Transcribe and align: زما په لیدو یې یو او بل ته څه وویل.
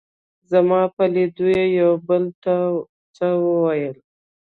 زما 0.51 0.81
په 0.95 1.03
لیدو 1.13 1.47
یې 1.55 1.65
یو 1.77 1.89
او 1.97 2.01
بل 2.07 2.23
ته 2.43 2.53
څه 3.15 3.25
وویل. 3.45 3.97